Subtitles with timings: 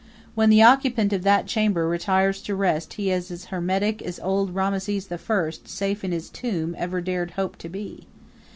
[0.33, 4.55] When the occupant of that chamber retires to rest he is as hermetic as old
[4.55, 8.07] Rameses the First, safe in his tomb, ever dared to hope to be.